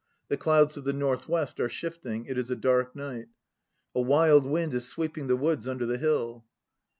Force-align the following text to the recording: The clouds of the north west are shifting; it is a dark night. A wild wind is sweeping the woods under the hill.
The 0.29 0.35
clouds 0.37 0.77
of 0.77 0.83
the 0.83 0.93
north 0.93 1.29
west 1.29 1.59
are 1.59 1.69
shifting; 1.69 2.25
it 2.25 2.35
is 2.35 2.49
a 2.49 2.55
dark 2.55 2.95
night. 2.95 3.27
A 3.93 4.01
wild 4.01 4.47
wind 4.47 4.73
is 4.73 4.87
sweeping 4.87 5.27
the 5.27 5.35
woods 5.35 5.67
under 5.67 5.85
the 5.85 5.99
hill. 5.99 6.43